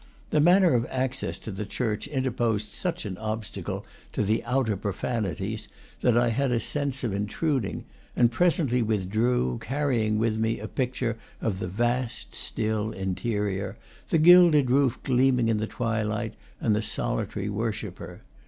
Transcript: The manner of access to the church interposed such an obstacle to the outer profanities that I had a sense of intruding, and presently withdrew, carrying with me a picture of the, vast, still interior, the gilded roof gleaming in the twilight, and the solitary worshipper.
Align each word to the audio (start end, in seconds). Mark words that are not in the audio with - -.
The 0.31 0.39
manner 0.41 0.73
of 0.73 0.87
access 0.89 1.37
to 1.37 1.51
the 1.51 1.63
church 1.63 2.07
interposed 2.07 2.73
such 2.73 3.05
an 3.05 3.19
obstacle 3.19 3.85
to 4.13 4.23
the 4.23 4.43
outer 4.45 4.75
profanities 4.75 5.67
that 5.99 6.17
I 6.17 6.29
had 6.29 6.51
a 6.51 6.59
sense 6.59 7.03
of 7.03 7.13
intruding, 7.13 7.85
and 8.15 8.31
presently 8.31 8.81
withdrew, 8.81 9.59
carrying 9.59 10.17
with 10.17 10.39
me 10.39 10.59
a 10.59 10.67
picture 10.67 11.17
of 11.39 11.59
the, 11.59 11.67
vast, 11.67 12.33
still 12.33 12.89
interior, 12.89 13.77
the 14.09 14.17
gilded 14.17 14.71
roof 14.71 14.97
gleaming 15.03 15.49
in 15.49 15.57
the 15.57 15.67
twilight, 15.67 16.33
and 16.59 16.75
the 16.75 16.81
solitary 16.81 17.47
worshipper. 17.51 18.23